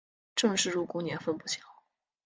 [0.35, 1.63] 郑氏入宫年份不详。